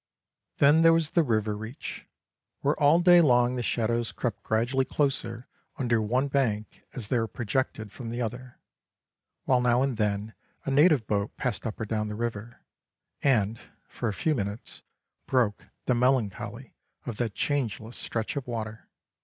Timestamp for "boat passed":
11.05-11.67